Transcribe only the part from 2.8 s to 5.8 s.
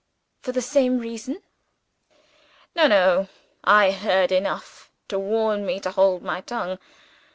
no. I heard enough to warn me